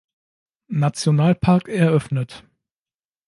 Nationalpark 0.71 1.67
eröffnet. 1.67 2.43